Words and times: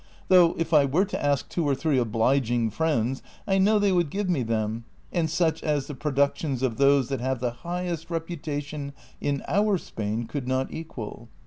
Though 0.29 0.55
if 0.57 0.73
I 0.73 0.83
were 0.83 1.05
to 1.05 1.23
ask 1.23 1.47
two 1.47 1.63
or 1.63 1.75
three 1.75 1.99
obliging 1.99 2.71
friends, 2.71 3.21
I 3.47 3.59
know 3.59 3.77
they 3.77 3.91
would 3.91 4.09
THE 4.09 4.17
AUTHOR'S 4.21 4.31
PREFACE. 4.31 4.33
Ixxvii 4.33 4.37
give 4.37 4.47
lue 4.47 4.55
them, 4.55 4.85
and 5.13 5.29
such 5.29 5.61
as 5.61 5.85
the 5.85 5.93
productiuns 5.93 6.63
of 6.63 6.77
those 6.77 7.09
that 7.09 7.21
have 7.21 7.39
the 7.39 7.51
highest 7.51 8.09
reputation 8.09 8.93
in 9.21 9.43
our 9.47 9.77
Spain 9.77 10.25
could 10.25 10.47
not 10.47 10.73
equal. 10.73 11.29